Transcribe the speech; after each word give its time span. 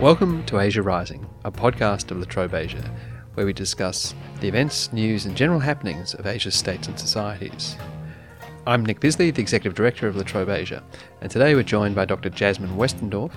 Welcome 0.00 0.46
to 0.46 0.60
Asia 0.60 0.80
Rising, 0.80 1.28
a 1.44 1.52
podcast 1.52 2.10
of 2.10 2.16
La 2.16 2.24
Trobe 2.24 2.54
Asia, 2.54 2.90
where 3.34 3.44
we 3.44 3.52
discuss 3.52 4.14
the 4.40 4.48
events, 4.48 4.90
news, 4.94 5.26
and 5.26 5.36
general 5.36 5.60
happenings 5.60 6.14
of 6.14 6.26
Asia's 6.26 6.54
states 6.54 6.88
and 6.88 6.98
societies. 6.98 7.76
I'm 8.66 8.82
Nick 8.82 9.00
Bisley, 9.00 9.30
the 9.30 9.42
Executive 9.42 9.76
Director 9.76 10.08
of 10.08 10.16
La 10.16 10.22
Trobe 10.22 10.48
Asia, 10.48 10.82
and 11.20 11.30
today 11.30 11.54
we're 11.54 11.64
joined 11.64 11.94
by 11.96 12.06
Dr. 12.06 12.30
Jasmine 12.30 12.78
Westendorf, 12.78 13.30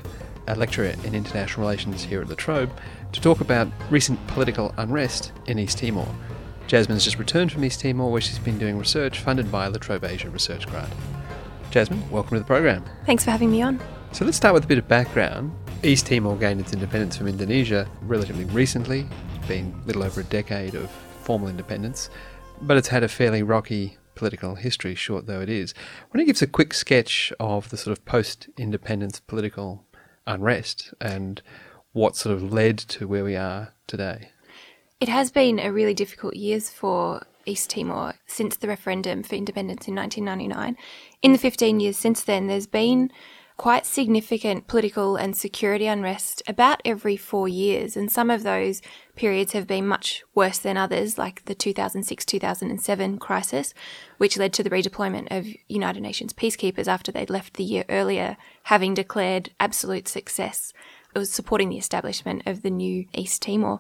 a 0.48 0.56
lecturer 0.56 0.94
in 1.04 1.14
international 1.14 1.68
relations 1.68 2.02
here 2.02 2.22
at 2.22 2.30
La 2.30 2.36
Trobe, 2.36 2.72
to 3.12 3.20
talk 3.20 3.42
about 3.42 3.68
recent 3.90 4.26
political 4.28 4.74
unrest 4.78 5.34
in 5.48 5.60
East 5.60 5.80
Timor. 5.80 6.08
Jasmine's 6.68 7.04
just 7.04 7.20
returned 7.20 7.52
from 7.52 7.66
East 7.66 7.82
Timor, 7.82 8.10
where 8.10 8.22
she's 8.22 8.40
been 8.40 8.58
doing 8.58 8.78
research 8.78 9.20
funded 9.20 9.52
by 9.52 9.68
La 9.68 9.80
Trobe 9.80 10.06
Asia 10.06 10.30
Research 10.30 10.66
Grant. 10.68 10.94
Jasmine, 11.72 12.10
welcome 12.10 12.38
to 12.38 12.40
the 12.40 12.48
program. 12.48 12.86
Thanks 13.06 13.26
for 13.26 13.32
having 13.32 13.52
me 13.52 13.62
on. 13.62 13.82
So 14.14 14.24
let's 14.24 14.38
start 14.38 14.54
with 14.54 14.64
a 14.64 14.68
bit 14.68 14.78
of 14.78 14.88
background. 14.88 15.52
East 15.86 16.06
Timor 16.06 16.38
gained 16.38 16.62
its 16.62 16.72
independence 16.72 17.18
from 17.18 17.28
Indonesia 17.28 17.86
relatively 18.04 18.46
recently. 18.46 19.06
Been 19.50 19.78
a 19.84 19.86
little 19.86 20.04
over 20.04 20.22
a 20.22 20.24
decade 20.24 20.76
of 20.76 20.90
formal 21.24 21.50
independence, 21.50 22.10
but 22.62 22.78
it's 22.78 22.88
had 22.88 23.04
a 23.04 23.10
fairly 23.10 23.44
rocky 23.44 23.98
political 24.16 24.56
history, 24.56 24.96
short 24.96 25.26
though 25.26 25.42
it 25.42 25.50
is. 25.50 25.74
Why 26.08 26.18
don't 26.18 26.22
you 26.22 26.28
give 26.28 26.38
us 26.38 26.42
a 26.42 26.48
quick 26.48 26.74
sketch 26.74 27.34
of 27.38 27.70
the 27.70 27.76
sort 27.76 27.98
of 27.98 28.06
post 28.06 28.48
independence 28.58 29.20
political 29.20 29.84
unrest 30.26 30.94
and 31.02 31.42
what 31.92 32.16
sort 32.16 32.34
of 32.34 32.54
led 32.54 32.78
to 32.78 33.06
where 33.06 33.26
we 33.26 33.36
are 33.36 33.74
today? 33.86 34.30
It 35.02 35.10
has 35.10 35.32
been 35.32 35.60
a 35.60 35.74
really 35.74 35.94
difficult 35.94 36.38
years 36.38 36.70
for 36.70 37.28
East 37.46 37.72
Timor 37.72 38.14
since 38.26 38.56
the 38.56 38.70
referendum 38.70 39.22
for 39.22 39.36
independence 39.36 39.90
in 39.90 39.96
1999. 39.96 40.78
In 41.22 41.34
the 41.34 41.38
15 41.38 41.82
years 41.82 41.98
since 41.98 42.24
then, 42.24 42.48
there's 42.48 42.68
been 42.68 43.12
quite 43.58 43.86
significant 43.86 44.68
political 44.68 45.16
and 45.16 45.36
security 45.36 45.86
unrest 45.86 46.42
about 46.48 46.82
every 46.84 47.16
four 47.16 47.48
years, 47.48 47.96
and 47.96 48.12
some 48.12 48.30
of 48.30 48.44
those 48.44 48.82
periods 49.16 49.54
have 49.54 49.68
been 49.68 49.88
much 49.88 50.24
worse 50.34 50.58
than 50.58 50.78
others, 50.78 51.18
like 51.18 51.46
the 51.46 51.56
2006 51.56 52.26
2007 52.26 53.18
crisis, 53.20 53.74
which 54.18 54.38
led 54.38 54.54
to 54.54 54.64
the 54.64 54.70
redeployment 54.70 55.28
of 55.30 55.48
United 55.68 56.02
Nations 56.02 56.34
peacekeepers 56.34 56.88
after 56.88 57.12
they'd 57.12 57.30
left 57.30 57.56
the 57.56 57.64
year 57.64 57.86
earlier, 57.90 58.38
having 58.64 58.94
declared 58.94 59.52
absolute 59.60 60.08
success. 60.08 60.74
It 61.16 61.20
was 61.20 61.32
supporting 61.32 61.70
the 61.70 61.78
establishment 61.78 62.44
of 62.46 62.64
the 62.64 62.72
new 62.72 63.06
East 63.14 63.44
Timor. 63.44 63.80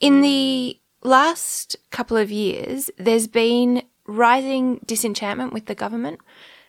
In 0.00 0.22
the 0.22 0.80
last 1.04 1.76
couple 1.90 2.16
of 2.16 2.32
years, 2.32 2.90
there's 2.98 3.28
been 3.28 3.82
rising 4.06 4.80
disenchantment 4.84 5.52
with 5.52 5.66
the 5.66 5.74
government 5.74 6.20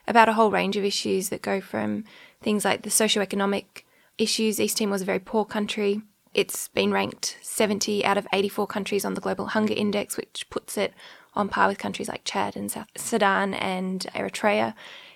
about 0.07 0.29
a 0.29 0.33
whole 0.33 0.51
range 0.51 0.77
of 0.77 0.83
issues 0.83 1.29
that 1.29 1.41
go 1.41 1.59
from 1.59 2.03
things 2.45 2.63
like 2.63 2.83
the 2.83 2.91
socio-economic 2.91 3.85
issues. 4.19 4.61
East 4.61 4.77
Timor 4.77 4.95
is 4.95 5.01
a 5.01 5.05
very 5.05 5.19
poor 5.19 5.43
country. 5.43 6.03
It's 6.33 6.67
been 6.69 6.91
ranked 6.91 7.37
70 7.41 8.05
out 8.05 8.17
of 8.17 8.27
84 8.31 8.67
countries 8.67 9.03
on 9.03 9.15
the 9.15 9.21
Global 9.21 9.47
Hunger 9.47 9.73
Index, 9.75 10.15
which 10.15 10.45
puts 10.51 10.77
it 10.77 10.93
on 11.33 11.49
par 11.49 11.67
with 11.67 11.79
countries 11.79 12.07
like 12.07 12.23
Chad 12.23 12.55
and 12.55 12.71
South 12.71 12.87
Sudan 12.95 13.55
and 13.55 14.05
Eritrea. 14.13 14.75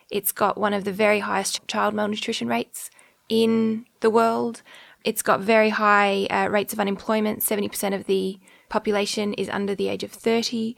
It's 0.10 0.32
got 0.32 0.58
one 0.58 0.74
of 0.74 0.86
the 0.86 0.92
very 0.92 1.20
highest 1.20 1.66
child 1.68 1.94
malnutrition 1.94 2.48
rates 2.48 2.90
in 3.30 3.86
the 4.00 4.10
world. 4.10 4.64
It's 5.04 5.22
got 5.22 5.40
very 5.40 5.70
high 5.70 6.26
uh, 6.32 6.48
rates 6.50 6.74
of 6.74 6.80
unemployment. 6.80 7.42
70% 7.42 7.94
of 7.94 8.06
the 8.06 8.40
population 8.70 9.34
is 9.36 9.50
under 9.50 9.76
the 9.76 9.88
age 9.88 10.04
of 10.04 10.12
30. 10.12 10.76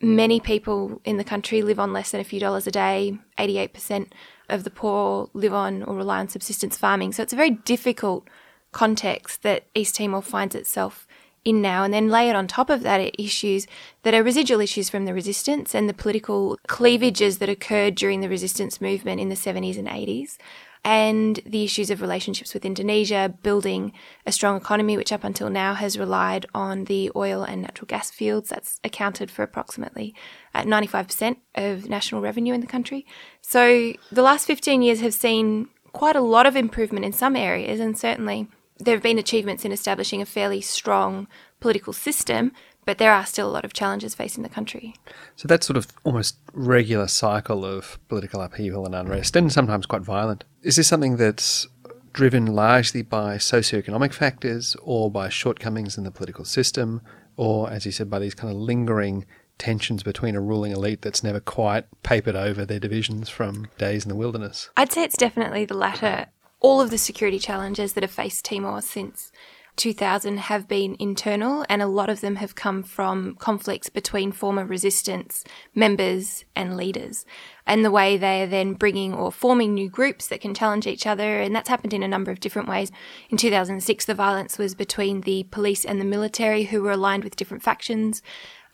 Many 0.00 0.40
people 0.40 1.02
in 1.04 1.18
the 1.18 1.24
country 1.24 1.60
live 1.60 1.78
on 1.78 1.92
less 1.92 2.10
than 2.10 2.22
a 2.22 2.24
few 2.24 2.40
dollars 2.40 2.66
a 2.66 2.70
day. 2.70 3.18
88% 3.38 4.06
of 4.50 4.64
the 4.64 4.70
poor 4.70 5.30
live 5.32 5.54
on 5.54 5.82
or 5.82 5.94
rely 5.94 6.18
on 6.18 6.28
subsistence 6.28 6.76
farming. 6.76 7.12
So 7.12 7.22
it's 7.22 7.32
a 7.32 7.36
very 7.36 7.50
difficult 7.50 8.28
context 8.72 9.42
that 9.42 9.64
East 9.74 9.96
Timor 9.96 10.22
finds 10.22 10.54
itself 10.54 11.06
in 11.44 11.62
now. 11.62 11.84
And 11.84 11.92
then 11.92 12.08
layered 12.08 12.36
on 12.36 12.46
top 12.46 12.70
of 12.70 12.82
that 12.82 13.00
are 13.00 13.10
issues 13.18 13.66
that 14.02 14.14
are 14.14 14.22
residual 14.22 14.60
issues 14.60 14.90
from 14.90 15.04
the 15.04 15.14
resistance 15.14 15.74
and 15.74 15.88
the 15.88 15.94
political 15.94 16.58
cleavages 16.66 17.38
that 17.38 17.48
occurred 17.48 17.94
during 17.94 18.20
the 18.20 18.28
resistance 18.28 18.80
movement 18.80 19.20
in 19.20 19.28
the 19.28 19.34
70s 19.34 19.78
and 19.78 19.88
80s 19.88 20.38
and 20.84 21.40
the 21.44 21.64
issues 21.64 21.90
of 21.90 22.00
relationships 22.00 22.54
with 22.54 22.64
Indonesia, 22.64 23.34
building 23.42 23.92
a 24.24 24.32
strong 24.32 24.56
economy, 24.56 24.96
which 24.96 25.12
up 25.12 25.24
until 25.24 25.50
now 25.50 25.74
has 25.74 25.98
relied 25.98 26.46
on 26.54 26.84
the 26.84 27.10
oil 27.14 27.42
and 27.42 27.62
natural 27.62 27.86
gas 27.86 28.10
fields. 28.10 28.48
That's 28.48 28.80
accounted 28.82 29.30
for 29.30 29.42
approximately 29.42 30.14
uh, 30.54 30.58
at 30.58 30.66
95% 30.66 31.36
of 31.54 31.88
national 31.88 32.22
revenue 32.22 32.54
in 32.54 32.60
the 32.60 32.66
country. 32.66 33.06
So 33.42 33.92
the 34.10 34.22
last 34.22 34.46
15 34.46 34.82
years 34.82 35.00
have 35.00 35.14
seen 35.14 35.68
quite 35.92 36.16
a 36.16 36.20
lot 36.20 36.46
of 36.46 36.56
improvement 36.56 37.04
in 37.04 37.12
some 37.12 37.36
areas, 37.36 37.80
and 37.80 37.98
certainly 37.98 38.48
there 38.80 38.94
have 38.94 39.02
been 39.02 39.18
achievements 39.18 39.64
in 39.64 39.72
establishing 39.72 40.20
a 40.22 40.26
fairly 40.26 40.60
strong 40.60 41.28
political 41.60 41.92
system, 41.92 42.52
but 42.84 42.98
there 42.98 43.12
are 43.12 43.26
still 43.26 43.48
a 43.48 43.52
lot 43.52 43.64
of 43.64 43.72
challenges 43.72 44.14
facing 44.14 44.42
the 44.42 44.48
country. 44.48 44.94
So 45.36 45.46
that 45.48 45.62
sort 45.62 45.76
of 45.76 45.88
almost 46.02 46.36
regular 46.52 47.06
cycle 47.06 47.64
of 47.64 47.98
political 48.08 48.40
upheaval 48.40 48.86
and 48.86 48.94
unrest, 48.94 49.36
and 49.36 49.52
sometimes 49.52 49.86
quite 49.86 50.02
violent, 50.02 50.44
is 50.62 50.76
this 50.76 50.88
something 50.88 51.16
that's 51.16 51.68
driven 52.12 52.46
largely 52.46 53.02
by 53.02 53.36
socioeconomic 53.36 54.12
factors 54.12 54.76
or 54.82 55.10
by 55.10 55.28
shortcomings 55.28 55.96
in 55.96 56.04
the 56.04 56.10
political 56.10 56.44
system, 56.44 57.02
or, 57.36 57.70
as 57.70 57.86
you 57.86 57.92
said, 57.92 58.10
by 58.10 58.18
these 58.18 58.34
kind 58.34 58.52
of 58.52 58.58
lingering 58.58 59.24
tensions 59.58 60.02
between 60.02 60.34
a 60.34 60.40
ruling 60.40 60.72
elite 60.72 61.02
that's 61.02 61.22
never 61.22 61.38
quite 61.38 61.84
papered 62.02 62.34
over 62.34 62.64
their 62.64 62.80
divisions 62.80 63.28
from 63.28 63.68
days 63.78 64.04
in 64.04 64.08
the 64.08 64.16
wilderness? 64.16 64.70
I'd 64.76 64.90
say 64.90 65.04
it's 65.04 65.16
definitely 65.16 65.66
the 65.66 65.76
latter. 65.76 66.26
All 66.60 66.80
of 66.80 66.90
the 66.90 66.98
security 66.98 67.38
challenges 67.38 67.94
that 67.94 68.02
have 68.02 68.10
faced 68.10 68.44
Timor 68.44 68.82
since 68.82 69.32
2000 69.76 70.38
have 70.38 70.68
been 70.68 70.94
internal, 70.98 71.64
and 71.70 71.80
a 71.80 71.86
lot 71.86 72.10
of 72.10 72.20
them 72.20 72.36
have 72.36 72.54
come 72.54 72.82
from 72.82 73.34
conflicts 73.36 73.88
between 73.88 74.30
former 74.30 74.66
resistance 74.66 75.42
members 75.74 76.44
and 76.54 76.76
leaders, 76.76 77.24
and 77.66 77.82
the 77.82 77.90
way 77.90 78.18
they 78.18 78.42
are 78.42 78.46
then 78.46 78.74
bringing 78.74 79.14
or 79.14 79.32
forming 79.32 79.72
new 79.72 79.88
groups 79.88 80.26
that 80.28 80.42
can 80.42 80.52
challenge 80.52 80.86
each 80.86 81.06
other. 81.06 81.40
And 81.40 81.56
that's 81.56 81.70
happened 81.70 81.94
in 81.94 82.02
a 82.02 82.08
number 82.08 82.30
of 82.30 82.40
different 82.40 82.68
ways. 82.68 82.92
In 83.30 83.38
2006, 83.38 84.04
the 84.04 84.14
violence 84.14 84.58
was 84.58 84.74
between 84.74 85.22
the 85.22 85.44
police 85.44 85.86
and 85.86 85.98
the 85.98 86.04
military, 86.04 86.64
who 86.64 86.82
were 86.82 86.92
aligned 86.92 87.24
with 87.24 87.36
different 87.36 87.62
factions 87.62 88.20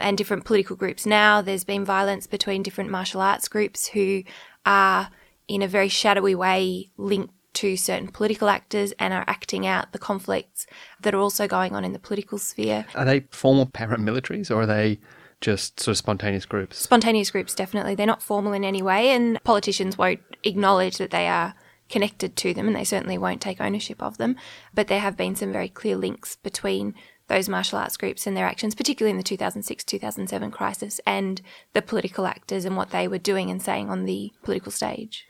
and 0.00 0.18
different 0.18 0.44
political 0.44 0.74
groups. 0.74 1.06
Now 1.06 1.40
there's 1.40 1.62
been 1.62 1.84
violence 1.84 2.26
between 2.26 2.64
different 2.64 2.90
martial 2.90 3.20
arts 3.20 3.46
groups 3.46 3.86
who 3.88 4.24
are 4.64 5.10
in 5.46 5.62
a 5.62 5.68
very 5.68 5.88
shadowy 5.88 6.34
way 6.34 6.90
linked 6.96 7.32
to 7.56 7.76
certain 7.76 8.08
political 8.08 8.48
actors 8.48 8.92
and 8.98 9.14
are 9.14 9.24
acting 9.26 9.66
out 9.66 9.92
the 9.92 9.98
conflicts 9.98 10.66
that 11.00 11.14
are 11.14 11.20
also 11.20 11.48
going 11.48 11.74
on 11.74 11.84
in 11.84 11.92
the 11.92 11.98
political 11.98 12.38
sphere. 12.38 12.86
Are 12.94 13.04
they 13.04 13.20
formal 13.30 13.66
paramilitaries 13.66 14.50
or 14.50 14.62
are 14.62 14.66
they 14.66 14.98
just 15.40 15.80
sort 15.80 15.92
of 15.92 15.98
spontaneous 15.98 16.46
groups? 16.46 16.78
Spontaneous 16.78 17.30
groups, 17.30 17.54
definitely. 17.54 17.94
They're 17.94 18.06
not 18.06 18.22
formal 18.22 18.52
in 18.52 18.64
any 18.64 18.82
way, 18.82 19.10
and 19.10 19.42
politicians 19.44 19.98
won't 19.98 20.20
acknowledge 20.44 20.98
that 20.98 21.10
they 21.10 21.28
are 21.28 21.54
connected 21.88 22.36
to 22.36 22.52
them, 22.54 22.66
and 22.66 22.76
they 22.76 22.84
certainly 22.84 23.18
won't 23.18 23.40
take 23.40 23.60
ownership 23.60 24.02
of 24.02 24.18
them. 24.18 24.36
But 24.74 24.88
there 24.88 25.00
have 25.00 25.16
been 25.16 25.36
some 25.36 25.52
very 25.52 25.68
clear 25.68 25.96
links 25.96 26.36
between 26.36 26.94
those 27.28 27.48
martial 27.48 27.78
arts 27.78 27.96
groups 27.96 28.26
and 28.26 28.36
their 28.36 28.46
actions, 28.46 28.74
particularly 28.74 29.10
in 29.10 29.18
the 29.18 29.22
2006 29.22 29.84
2007 29.84 30.50
crisis, 30.50 31.00
and 31.06 31.42
the 31.74 31.82
political 31.82 32.26
actors 32.26 32.64
and 32.64 32.76
what 32.76 32.90
they 32.90 33.08
were 33.08 33.18
doing 33.18 33.50
and 33.50 33.62
saying 33.62 33.90
on 33.90 34.04
the 34.04 34.32
political 34.42 34.72
stage. 34.72 35.26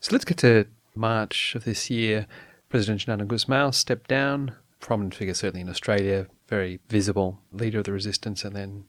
So 0.00 0.12
let's 0.12 0.24
get 0.24 0.38
to 0.38 0.66
March 0.98 1.54
of 1.54 1.64
this 1.64 1.88
year, 1.88 2.26
President 2.68 3.00
Xanana 3.00 3.26
Gusmao 3.26 3.72
stepped 3.72 4.08
down, 4.08 4.52
prominent 4.80 5.14
figure 5.14 5.34
certainly 5.34 5.62
in 5.62 5.68
Australia, 5.70 6.26
very 6.48 6.80
visible 6.88 7.40
leader 7.52 7.78
of 7.78 7.84
the 7.84 7.92
resistance, 7.92 8.44
and 8.44 8.54
then 8.54 8.84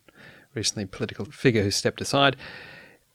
recently 0.54 0.86
political 0.86 1.26
figure 1.26 1.64
who 1.64 1.72
stepped 1.72 2.02
aside, 2.02 2.36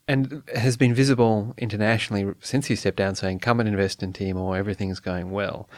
and 0.07 0.43
has 0.55 0.77
been 0.77 0.95
visible 0.95 1.55
internationally 1.59 2.33
since 2.41 2.67
he 2.67 2.77
stepped 2.77 2.97
down, 2.97 3.15
saying, 3.15 3.41
"Come 3.41 3.61
and 3.61 3.69
invest 3.69 4.03
in 4.03 4.13
Timor. 4.13 4.57
Everything's 4.57 5.01
going 5.01 5.31
well." 5.31 5.69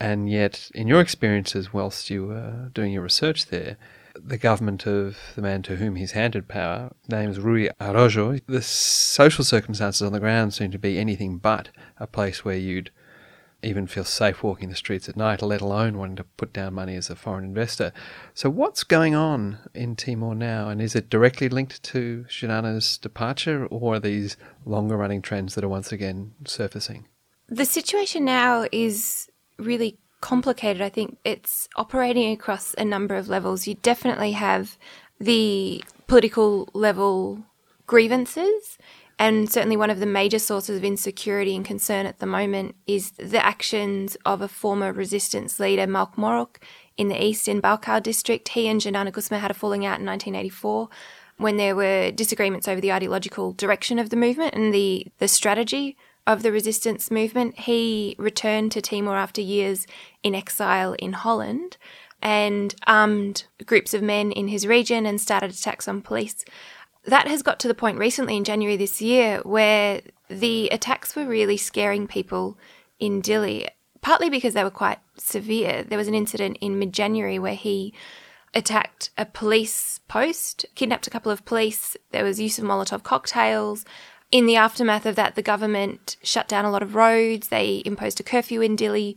And 0.00 0.28
yet, 0.28 0.70
in 0.74 0.88
your 0.88 1.00
experiences, 1.00 1.72
whilst 1.72 2.10
you 2.10 2.26
were 2.26 2.70
doing 2.72 2.92
your 2.92 3.02
research 3.02 3.46
there, 3.46 3.76
the 4.22 4.38
government 4.38 4.86
of 4.86 5.18
the 5.34 5.42
man 5.42 5.62
to 5.62 5.76
whom 5.76 5.96
he's 5.96 6.12
handed 6.12 6.48
power, 6.48 6.92
named 7.08 7.36
Rui 7.38 7.68
Araújo, 7.80 8.40
the 8.46 8.62
social 8.62 9.44
circumstances 9.44 10.02
on 10.02 10.12
the 10.12 10.20
ground 10.20 10.54
seem 10.54 10.70
to 10.70 10.78
be 10.78 10.98
anything 10.98 11.38
but 11.38 11.70
a 11.98 12.06
place 12.06 12.44
where 12.44 12.56
you'd 12.56 12.90
even 13.64 13.86
feel 13.86 14.04
safe 14.04 14.42
walking 14.42 14.68
the 14.68 14.74
streets 14.74 15.08
at 15.08 15.16
night, 15.16 15.42
let 15.42 15.60
alone 15.60 15.96
wanting 15.98 16.16
to 16.16 16.24
put 16.24 16.52
down 16.52 16.74
money 16.74 16.94
as 16.96 17.08
a 17.08 17.16
foreign 17.16 17.44
investor. 17.44 17.92
So, 18.34 18.50
what's 18.50 18.84
going 18.84 19.14
on 19.14 19.58
in 19.72 19.96
Timor 19.96 20.34
now? 20.34 20.68
And 20.68 20.82
is 20.82 20.94
it 20.94 21.08
directly 21.08 21.48
linked 21.48 21.82
to 21.84 22.26
Xanana's 22.28 22.98
departure, 22.98 23.66
or 23.66 23.94
are 23.94 24.00
these 24.00 24.36
longer 24.64 24.96
running 24.96 25.22
trends 25.22 25.54
that 25.54 25.64
are 25.64 25.68
once 25.68 25.92
again 25.92 26.34
surfacing? 26.46 27.08
The 27.48 27.64
situation 27.64 28.24
now 28.24 28.66
is 28.70 29.30
really 29.58 29.98
complicated. 30.24 30.80
I 30.80 30.88
think 30.88 31.18
it's 31.24 31.68
operating 31.76 32.32
across 32.32 32.74
a 32.78 32.84
number 32.84 33.14
of 33.14 33.28
levels. 33.28 33.66
You 33.66 33.74
definitely 33.74 34.32
have 34.32 34.78
the 35.20 35.84
political 36.06 36.68
level 36.72 37.44
grievances 37.86 38.78
And 39.18 39.50
certainly, 39.50 39.76
one 39.76 39.90
of 39.90 40.00
the 40.00 40.06
major 40.06 40.40
sources 40.40 40.76
of 40.76 40.84
insecurity 40.84 41.54
and 41.54 41.64
concern 41.64 42.04
at 42.06 42.18
the 42.18 42.26
moment 42.26 42.74
is 42.86 43.12
the 43.12 43.44
actions 43.44 44.16
of 44.24 44.42
a 44.42 44.48
former 44.48 44.92
resistance 44.92 45.60
leader, 45.60 45.86
Mauk 45.86 46.16
Moruk, 46.16 46.58
in 46.96 47.08
the 47.08 47.24
east 47.24 47.46
in 47.46 47.60
Baucau 47.60 48.02
district. 48.02 48.48
He 48.48 48.66
and 48.66 48.80
Xanana 48.80 49.12
Gusmao 49.12 49.38
had 49.38 49.52
a 49.52 49.54
falling 49.54 49.86
out 49.86 50.00
in 50.00 50.06
1984 50.06 50.88
when 51.36 51.56
there 51.56 51.76
were 51.76 52.10
disagreements 52.10 52.66
over 52.66 52.80
the 52.80 52.92
ideological 52.92 53.52
direction 53.52 53.98
of 53.98 54.10
the 54.10 54.16
movement 54.16 54.54
and 54.54 54.74
the, 54.74 55.06
the 55.18 55.28
strategy 55.28 55.96
of 56.26 56.42
the 56.42 56.52
resistance 56.52 57.10
movement. 57.10 57.58
He 57.60 58.16
returned 58.18 58.72
to 58.72 58.80
Timor 58.80 59.16
after 59.16 59.40
years 59.40 59.86
in 60.22 60.34
exile 60.34 60.94
in 60.94 61.12
Holland 61.12 61.76
and 62.22 62.74
armed 62.86 63.44
groups 63.66 63.92
of 63.92 64.02
men 64.02 64.32
in 64.32 64.48
his 64.48 64.66
region 64.66 65.04
and 65.04 65.20
started 65.20 65.50
attacks 65.50 65.86
on 65.86 66.00
police. 66.00 66.44
That 67.04 67.28
has 67.28 67.42
got 67.42 67.60
to 67.60 67.68
the 67.68 67.74
point 67.74 67.98
recently 67.98 68.36
in 68.36 68.44
January 68.44 68.76
this 68.76 69.02
year 69.02 69.40
where 69.44 70.00
the 70.28 70.68
attacks 70.70 71.14
were 71.14 71.26
really 71.26 71.58
scaring 71.58 72.06
people 72.06 72.56
in 72.98 73.20
Dili, 73.20 73.68
partly 74.00 74.30
because 74.30 74.54
they 74.54 74.64
were 74.64 74.70
quite 74.70 75.00
severe. 75.18 75.82
There 75.82 75.98
was 75.98 76.08
an 76.08 76.14
incident 76.14 76.56
in 76.62 76.78
mid 76.78 76.94
January 76.94 77.38
where 77.38 77.54
he 77.54 77.92
attacked 78.54 79.10
a 79.18 79.26
police 79.26 80.00
post, 80.08 80.64
kidnapped 80.74 81.06
a 81.06 81.10
couple 81.10 81.32
of 81.32 81.44
police. 81.44 81.96
There 82.12 82.24
was 82.24 82.40
use 82.40 82.58
of 82.58 82.64
Molotov 82.64 83.02
cocktails. 83.02 83.84
In 84.34 84.46
the 84.46 84.56
aftermath 84.56 85.06
of 85.06 85.14
that, 85.14 85.36
the 85.36 85.42
government 85.42 86.16
shut 86.24 86.48
down 86.48 86.64
a 86.64 86.70
lot 86.72 86.82
of 86.82 86.96
roads. 86.96 87.50
They 87.50 87.84
imposed 87.86 88.18
a 88.18 88.24
curfew 88.24 88.62
in 88.62 88.76
Dili. 88.76 89.14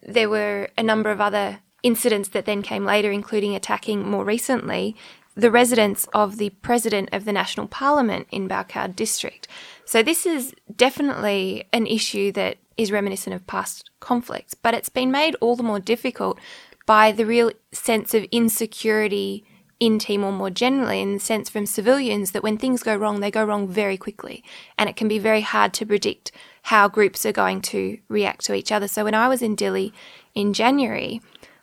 There 0.00 0.30
were 0.30 0.68
a 0.78 0.84
number 0.84 1.10
of 1.10 1.20
other 1.20 1.58
incidents 1.82 2.28
that 2.28 2.44
then 2.44 2.62
came 2.62 2.84
later, 2.84 3.10
including 3.10 3.56
attacking 3.56 4.08
more 4.08 4.24
recently 4.24 4.94
the 5.34 5.50
residence 5.50 6.06
of 6.14 6.36
the 6.36 6.50
president 6.50 7.08
of 7.10 7.24
the 7.24 7.32
National 7.32 7.66
Parliament 7.66 8.28
in 8.30 8.48
Baucau 8.48 8.94
district. 8.94 9.48
So 9.84 10.00
this 10.00 10.26
is 10.26 10.54
definitely 10.76 11.64
an 11.72 11.88
issue 11.88 12.30
that 12.30 12.58
is 12.76 12.92
reminiscent 12.92 13.34
of 13.34 13.44
past 13.48 13.90
conflicts, 13.98 14.54
but 14.54 14.74
it's 14.74 14.88
been 14.88 15.10
made 15.10 15.34
all 15.40 15.56
the 15.56 15.64
more 15.64 15.80
difficult 15.80 16.38
by 16.86 17.10
the 17.10 17.26
real 17.26 17.50
sense 17.72 18.14
of 18.14 18.28
insecurity 18.30 19.44
in 19.82 19.98
Timor 19.98 20.30
more 20.30 20.48
generally, 20.48 21.00
in 21.00 21.14
the 21.14 21.18
sense 21.18 21.50
from 21.50 21.66
civilians 21.66 22.30
that 22.30 22.44
when 22.44 22.56
things 22.56 22.84
go 22.84 22.94
wrong, 22.94 23.18
they 23.18 23.32
go 23.32 23.44
wrong 23.44 23.66
very 23.66 23.96
quickly. 23.96 24.44
And 24.78 24.88
it 24.88 24.94
can 24.94 25.08
be 25.08 25.18
very 25.18 25.40
hard 25.40 25.74
to 25.74 25.84
predict 25.84 26.30
how 26.62 26.86
groups 26.86 27.26
are 27.26 27.32
going 27.32 27.62
to 27.62 27.98
react 28.08 28.44
to 28.44 28.54
each 28.54 28.70
other. 28.70 28.86
So 28.86 29.02
when 29.02 29.16
I 29.16 29.26
was 29.26 29.42
in 29.42 29.56
Dili 29.56 29.90
in 30.36 30.52
January, 30.52 31.20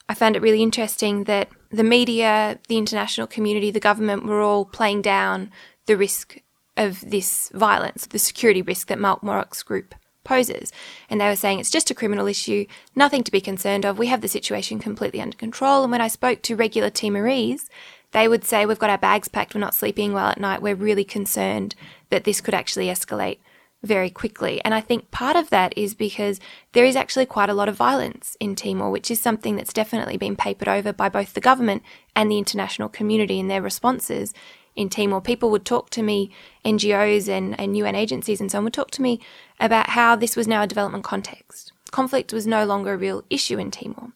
I 0.09 0.15
found 0.15 0.35
it 0.35 0.41
really 0.41 0.61
interesting 0.61 1.23
that 1.23 1.47
the 1.71 1.85
media, 1.85 2.59
the 2.67 2.77
international 2.77 3.25
community, 3.25 3.71
the 3.71 3.79
government 3.79 4.25
were 4.25 4.41
all 4.41 4.65
playing 4.65 5.01
down 5.01 5.49
the 5.85 5.95
risk 5.95 6.39
of 6.75 6.99
this 7.09 7.49
violence, 7.53 8.05
the 8.07 8.19
security 8.19 8.61
risk 8.61 8.87
that 8.87 8.99
Mauk 8.99 9.21
Moruk's 9.21 9.63
group 9.63 9.95
poses. 10.29 10.71
And 11.09 11.19
they 11.19 11.27
were 11.27 11.35
saying 11.35 11.59
it's 11.59 11.71
just 11.71 11.89
a 11.89 11.95
criminal 11.95 12.27
issue, 12.27 12.67
nothing 12.95 13.23
to 13.23 13.31
be 13.31 13.41
concerned 13.41 13.83
of. 13.83 13.97
We 13.97 14.07
have 14.07 14.21
the 14.21 14.27
situation 14.27 14.77
completely 14.77 15.19
under 15.19 15.35
control. 15.35 15.81
And 15.81 15.91
when 15.91 16.01
I 16.01 16.07
spoke 16.07 16.43
to 16.43 16.55
regular 16.55 16.91
Timorese, 16.91 17.67
they 18.11 18.27
would 18.27 18.45
say, 18.45 18.65
We've 18.65 18.79
got 18.79 18.91
our 18.91 18.97
bags 18.97 19.27
packed, 19.27 19.55
we're 19.55 19.61
not 19.61 19.73
sleeping 19.73 20.13
well 20.13 20.27
at 20.27 20.39
night, 20.39 20.61
we're 20.61 20.75
really 20.75 21.03
concerned 21.03 21.75
that 22.11 22.23
this 22.23 22.41
could 22.41 22.53
actually 22.53 22.87
escalate 22.87 23.39
very 23.81 24.09
quickly. 24.09 24.61
And 24.63 24.73
I 24.73 24.81
think 24.81 25.09
part 25.09 25.35
of 25.35 25.49
that 25.49 25.73
is 25.77 25.93
because 25.93 26.39
there 26.73 26.85
is 26.85 26.95
actually 26.95 27.25
quite 27.25 27.49
a 27.49 27.53
lot 27.53 27.69
of 27.69 27.75
violence 27.75 28.35
in 28.39 28.55
Timor, 28.55 28.91
which 28.91 29.09
is 29.09 29.21
something 29.21 29.55
that's 29.55 29.73
definitely 29.73 30.17
been 30.17 30.35
papered 30.35 30.67
over 30.67 30.93
by 30.93 31.09
both 31.09 31.33
the 31.33 31.41
government 31.41 31.81
and 32.15 32.29
the 32.29 32.37
international 32.37 32.89
community 32.89 33.39
in 33.39 33.47
their 33.47 33.61
responses 33.61 34.33
in 34.79 34.89
Timor. 34.89 35.19
People 35.19 35.51
would 35.51 35.65
talk 35.65 35.89
to 35.91 36.01
me, 36.01 36.31
NGOs 36.63 37.27
and, 37.27 37.59
and 37.59 37.75
UN 37.77 37.95
agencies 37.95 38.39
and 38.39 38.49
so 38.49 38.59
on 38.59 38.63
would 38.63 38.73
talk 38.73 38.91
to 38.91 39.01
me 39.01 39.19
about 39.59 39.89
how 39.89 40.15
this 40.15 40.37
was 40.37 40.47
now 40.47 40.63
a 40.63 40.67
development 40.67 41.03
context. 41.03 41.73
Conflict 41.91 42.31
was 42.31 42.47
no 42.47 42.65
longer 42.65 42.93
a 42.93 42.97
real 42.97 43.23
issue 43.29 43.59
in 43.59 43.71
Timor. 43.71 44.13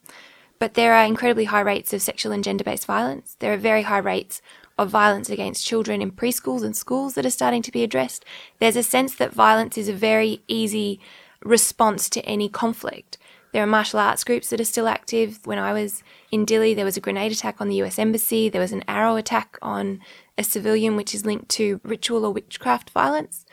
But 0.59 0.75
there 0.75 0.93
are 0.93 1.05
incredibly 1.05 1.45
high 1.45 1.59
rates 1.59 1.91
of 1.91 2.01
sexual 2.01 2.31
and 2.31 2.43
gender 2.43 2.63
based 2.63 2.85
violence. 2.85 3.35
There 3.39 3.53
are 3.53 3.57
very 3.57 3.81
high 3.81 3.97
rates 3.97 4.41
of 4.77 4.89
violence 4.89 5.29
against 5.29 5.65
children 5.65 6.01
in 6.01 6.11
preschools 6.11 6.63
and 6.63 6.75
schools 6.75 7.15
that 7.15 7.25
are 7.25 7.29
starting 7.29 7.61
to 7.63 7.71
be 7.71 7.83
addressed. 7.83 8.23
There's 8.59 8.77
a 8.77 8.83
sense 8.83 9.15
that 9.15 9.33
violence 9.33 9.77
is 9.77 9.89
a 9.89 9.93
very 9.93 10.41
easy 10.47 11.01
response 11.43 12.09
to 12.11 12.21
any 12.21 12.47
conflict. 12.47 13.17
There 13.51 13.61
are 13.61 13.67
martial 13.67 13.99
arts 13.99 14.23
groups 14.23 14.49
that 14.49 14.59
are 14.59 14.65
still 14.65 14.87
active. 14.87 15.45
When 15.45 15.59
I 15.59 15.73
was 15.73 16.01
in 16.31 16.43
Dili, 16.43 16.75
there 16.75 16.85
was 16.85 16.97
a 16.97 17.01
grenade 17.01 17.31
attack 17.31 17.61
on 17.61 17.69
the 17.69 17.81
US 17.83 17.99
Embassy. 17.99 18.49
There 18.49 18.61
was 18.61 18.71
an 18.71 18.83
arrow 18.87 19.15
attack 19.15 19.59
on 19.61 19.99
a 20.37 20.43
civilian, 20.43 20.95
which 20.95 21.13
is 21.13 21.25
linked 21.25 21.49
to 21.49 21.79
ritual 21.83 22.25
or 22.25 22.31
witchcraft 22.31 22.89
violence. 22.89 23.45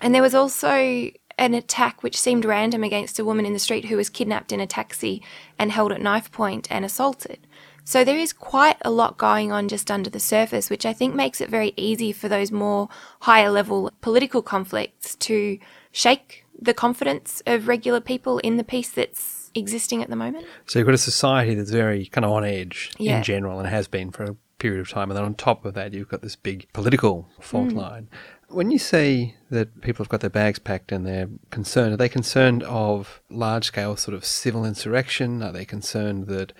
And 0.00 0.14
there 0.14 0.22
was 0.22 0.34
also 0.34 1.10
an 1.38 1.54
attack 1.54 2.02
which 2.02 2.18
seemed 2.18 2.44
random 2.44 2.84
against 2.84 3.18
a 3.18 3.24
woman 3.24 3.46
in 3.46 3.52
the 3.52 3.58
street 3.58 3.86
who 3.86 3.96
was 3.96 4.10
kidnapped 4.10 4.52
in 4.52 4.60
a 4.60 4.66
taxi 4.66 5.22
and 5.58 5.72
held 5.72 5.92
at 5.92 6.00
knife 6.00 6.30
point 6.30 6.68
and 6.70 6.84
assaulted. 6.84 7.46
So 7.84 8.04
there 8.04 8.16
is 8.16 8.32
quite 8.32 8.76
a 8.82 8.90
lot 8.90 9.18
going 9.18 9.50
on 9.50 9.68
just 9.68 9.90
under 9.90 10.08
the 10.08 10.20
surface, 10.20 10.70
which 10.70 10.86
I 10.86 10.92
think 10.92 11.14
makes 11.14 11.40
it 11.40 11.48
very 11.48 11.72
easy 11.76 12.12
for 12.12 12.28
those 12.28 12.52
more 12.52 12.88
higher 13.20 13.50
level 13.50 13.90
political 14.00 14.40
conflicts 14.42 15.16
to 15.16 15.58
shake 15.90 16.44
the 16.60 16.74
confidence 16.74 17.42
of 17.46 17.66
regular 17.66 18.00
people 18.00 18.38
in 18.38 18.56
the 18.56 18.64
peace 18.64 18.90
that's 18.90 19.50
existing 19.54 20.02
at 20.02 20.10
the 20.10 20.16
moment. 20.16 20.46
So 20.66 20.78
you've 20.78 20.86
got 20.86 20.94
a 20.94 20.98
society 20.98 21.54
that's 21.54 21.70
very 21.70 22.06
kind 22.06 22.24
of 22.24 22.30
on 22.30 22.44
edge 22.44 22.90
yeah. 22.98 23.18
in 23.18 23.24
general 23.24 23.58
and 23.58 23.68
has 23.68 23.88
been 23.88 24.10
for 24.10 24.24
a 24.24 24.36
period 24.62 24.80
of 24.80 24.88
time. 24.88 25.10
And 25.10 25.16
then 25.16 25.24
on 25.24 25.34
top 25.34 25.64
of 25.64 25.74
that, 25.74 25.92
you've 25.92 26.08
got 26.08 26.22
this 26.22 26.36
big 26.36 26.68
political 26.72 27.28
fault 27.40 27.70
mm. 27.70 27.76
line. 27.76 28.08
When 28.48 28.70
you 28.70 28.78
say 28.78 29.34
that 29.50 29.80
people 29.80 30.04
have 30.04 30.10
got 30.10 30.20
their 30.20 30.30
bags 30.30 30.58
packed 30.58 30.92
and 30.92 31.04
they're 31.04 31.28
concerned, 31.50 31.94
are 31.94 31.96
they 31.96 32.08
concerned 32.08 32.62
of 32.62 33.20
large 33.28 33.64
scale 33.64 33.96
sort 33.96 34.14
of 34.14 34.24
civil 34.24 34.64
insurrection? 34.64 35.42
Are 35.42 35.52
they 35.52 35.64
concerned 35.64 36.28
that 36.28 36.52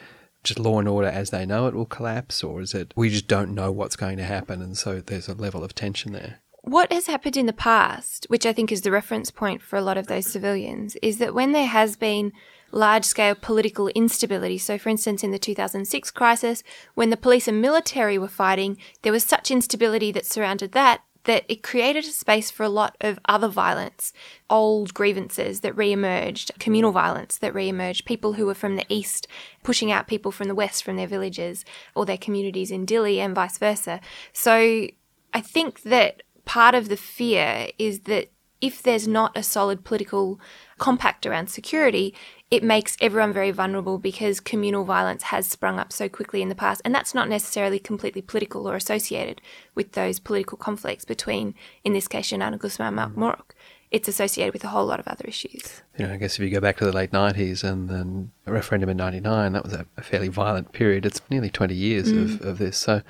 just 0.42 0.58
law 0.58 0.80
and 0.80 0.88
order 0.88 1.08
as 1.08 1.30
they 1.30 1.46
know 1.46 1.68
it 1.68 1.74
will 1.74 1.86
collapse, 1.86 2.42
or 2.42 2.60
is 2.60 2.74
it 2.74 2.92
we 2.96 3.08
just 3.08 3.28
don't 3.28 3.54
know 3.54 3.70
what's 3.70 3.94
going 3.94 4.16
to 4.16 4.24
happen, 4.24 4.60
and 4.60 4.76
so 4.76 5.00
there's 5.00 5.28
a 5.28 5.34
level 5.34 5.62
of 5.62 5.72
tension 5.72 6.12
there? 6.12 6.40
What 6.62 6.92
has 6.92 7.06
happened 7.06 7.36
in 7.36 7.46
the 7.46 7.52
past, 7.52 8.26
which 8.28 8.46
I 8.46 8.52
think 8.52 8.72
is 8.72 8.80
the 8.82 8.90
reference 8.90 9.30
point 9.30 9.62
for 9.62 9.76
a 9.76 9.82
lot 9.82 9.98
of 9.98 10.08
those 10.08 10.26
civilians, 10.26 10.96
is 11.02 11.18
that 11.18 11.34
when 11.34 11.52
there 11.52 11.66
has 11.66 11.96
been 11.96 12.32
large 12.72 13.04
scale 13.04 13.34
political 13.34 13.88
instability, 13.88 14.58
so 14.58 14.78
for 14.78 14.88
instance, 14.88 15.22
in 15.22 15.30
the 15.30 15.38
2006 15.38 16.10
crisis, 16.10 16.62
when 16.94 17.10
the 17.10 17.16
police 17.16 17.46
and 17.46 17.60
military 17.60 18.18
were 18.18 18.28
fighting, 18.28 18.78
there 19.02 19.12
was 19.12 19.24
such 19.24 19.50
instability 19.50 20.10
that 20.12 20.26
surrounded 20.26 20.72
that 20.72 21.02
that 21.24 21.44
it 21.48 21.62
created 21.62 22.04
a 22.04 22.08
space 22.08 22.50
for 22.50 22.64
a 22.64 22.68
lot 22.68 22.96
of 23.00 23.18
other 23.26 23.48
violence, 23.48 24.12
old 24.50 24.92
grievances 24.92 25.60
that 25.60 25.76
re-emerged, 25.76 26.50
communal 26.58 26.92
violence 26.92 27.38
that 27.38 27.54
re-emerged, 27.54 28.04
people 28.04 28.34
who 28.34 28.46
were 28.46 28.54
from 28.54 28.76
the 28.76 28.86
east 28.88 29.26
pushing 29.62 29.92
out 29.92 30.08
people 30.08 30.32
from 30.32 30.48
the 30.48 30.54
west 30.54 30.82
from 30.82 30.96
their 30.96 31.06
villages 31.06 31.64
or 31.94 32.04
their 32.04 32.16
communities 32.16 32.70
in 32.70 32.86
Dili 32.86 33.18
and 33.18 33.34
vice 33.34 33.58
versa. 33.58 34.00
So 34.32 34.88
I 35.32 35.40
think 35.40 35.82
that 35.82 36.22
part 36.44 36.74
of 36.74 36.88
the 36.88 36.96
fear 36.96 37.68
is 37.78 38.00
that 38.00 38.30
if 38.60 38.82
there's 38.82 39.08
not 39.08 39.36
a 39.36 39.42
solid 39.42 39.84
political 39.84 40.40
compact 40.78 41.26
around 41.26 41.48
security, 41.48 42.14
it 42.52 42.62
makes 42.62 42.98
everyone 43.00 43.32
very 43.32 43.50
vulnerable 43.50 43.96
because 43.96 44.38
communal 44.38 44.84
violence 44.84 45.22
has 45.22 45.46
sprung 45.46 45.78
up 45.78 45.90
so 45.90 46.06
quickly 46.06 46.42
in 46.42 46.50
the 46.50 46.54
past. 46.54 46.82
And 46.84 46.94
that's 46.94 47.14
not 47.14 47.26
necessarily 47.26 47.78
completely 47.78 48.20
political 48.20 48.68
or 48.68 48.76
associated 48.76 49.40
with 49.74 49.92
those 49.92 50.18
political 50.18 50.58
conflicts 50.58 51.06
between, 51.06 51.54
in 51.82 51.94
this 51.94 52.06
case, 52.06 52.30
Xanana 52.30 52.58
Gusmao 52.58 52.88
and 52.88 52.96
Mauk 52.98 53.16
Moruk. 53.16 53.54
It's 53.90 54.06
associated 54.06 54.52
with 54.52 54.64
a 54.64 54.68
whole 54.68 54.84
lot 54.84 55.00
of 55.00 55.08
other 55.08 55.24
issues. 55.26 55.80
You 55.96 56.06
know, 56.06 56.12
I 56.12 56.18
guess 56.18 56.34
if 56.34 56.40
you 56.40 56.50
go 56.50 56.60
back 56.60 56.76
to 56.76 56.84
the 56.84 56.92
late 56.92 57.10
90s 57.10 57.64
and 57.64 57.88
then 57.88 58.32
a 58.46 58.52
referendum 58.52 58.90
in 58.90 58.98
99, 58.98 59.52
that 59.52 59.64
was 59.64 59.72
a, 59.72 59.86
a 59.96 60.02
fairly 60.02 60.28
violent 60.28 60.72
period. 60.72 61.06
It's 61.06 61.22
nearly 61.30 61.48
20 61.48 61.74
years 61.74 62.12
mm. 62.12 62.22
of, 62.22 62.42
of 62.42 62.58
this. 62.58 62.76
So, 62.76 63.00